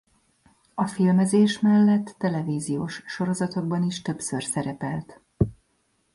A 0.73 0.85
filmezés 0.87 1.59
mellett 1.59 2.15
televíziós 2.17 3.03
sorozatokban 3.05 3.83
is 3.83 4.01
többször 4.01 4.43
szerepelt. 4.43 5.21